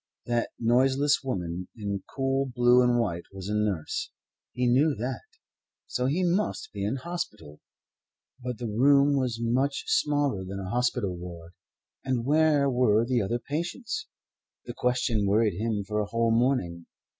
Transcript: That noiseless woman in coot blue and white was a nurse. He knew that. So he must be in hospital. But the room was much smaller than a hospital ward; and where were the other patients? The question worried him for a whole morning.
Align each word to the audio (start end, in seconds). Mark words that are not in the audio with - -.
That 0.25 0.49
noiseless 0.57 1.21
woman 1.23 1.67
in 1.77 2.01
coot 2.15 2.55
blue 2.55 2.81
and 2.81 2.97
white 2.99 3.25
was 3.31 3.49
a 3.49 3.53
nurse. 3.53 4.09
He 4.51 4.65
knew 4.65 4.95
that. 4.95 5.21
So 5.85 6.07
he 6.07 6.23
must 6.23 6.73
be 6.73 6.83
in 6.83 6.95
hospital. 6.95 7.59
But 8.43 8.57
the 8.57 8.65
room 8.65 9.15
was 9.15 9.37
much 9.39 9.83
smaller 9.85 10.43
than 10.43 10.59
a 10.59 10.71
hospital 10.71 11.15
ward; 11.15 11.53
and 12.03 12.25
where 12.25 12.67
were 12.67 13.05
the 13.05 13.21
other 13.21 13.37
patients? 13.37 14.07
The 14.65 14.73
question 14.73 15.27
worried 15.27 15.53
him 15.59 15.83
for 15.83 15.99
a 15.99 16.07
whole 16.07 16.31
morning. 16.31 16.87